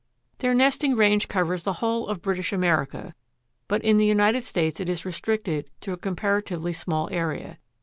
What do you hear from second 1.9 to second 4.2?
of British America, but in the